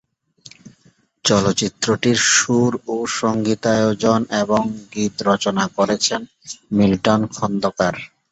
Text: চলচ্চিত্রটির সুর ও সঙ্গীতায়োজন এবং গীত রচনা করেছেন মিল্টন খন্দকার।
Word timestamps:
চলচ্চিত্রটির 1.25 2.19
সুর 2.31 2.71
ও 2.87 2.95
সঙ্গীতায়োজন 3.19 4.19
এবং 4.41 4.61
গীত 4.91 5.15
রচনা 5.29 5.65
করেছেন 5.77 6.21
মিল্টন 6.71 7.21
খন্দকার। 7.35 7.95